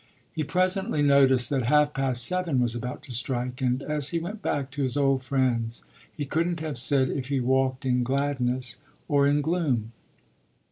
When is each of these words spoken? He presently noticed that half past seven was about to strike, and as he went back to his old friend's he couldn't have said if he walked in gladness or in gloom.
He 0.33 0.43
presently 0.43 1.03
noticed 1.03 1.51
that 1.51 1.67
half 1.67 1.93
past 1.93 2.25
seven 2.25 2.59
was 2.59 2.73
about 2.73 3.03
to 3.03 3.11
strike, 3.11 3.61
and 3.61 3.83
as 3.83 4.09
he 4.09 4.17
went 4.17 4.41
back 4.41 4.71
to 4.71 4.81
his 4.81 4.97
old 4.97 5.23
friend's 5.23 5.85
he 6.11 6.25
couldn't 6.25 6.59
have 6.59 6.79
said 6.79 7.11
if 7.11 7.27
he 7.27 7.39
walked 7.39 7.85
in 7.85 8.01
gladness 8.01 8.77
or 9.07 9.27
in 9.27 9.41
gloom. 9.41 9.91